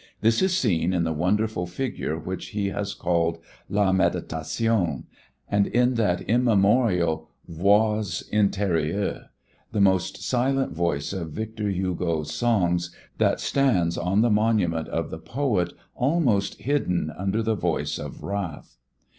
[0.21, 3.37] This is seen in the wonderful figure which he has called
[3.69, 5.03] "La Méditation"
[5.47, 9.27] and in that immemorable "Voix Intérieure,"
[9.71, 15.19] the most silent voice of Victor Hugo's songs, that stands on the monument of the
[15.19, 18.79] poet almost hidden under the voice of wrath.